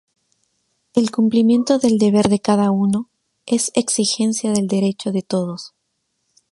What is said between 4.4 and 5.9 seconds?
del derecho de todos.